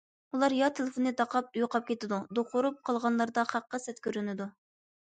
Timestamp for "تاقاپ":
1.19-1.59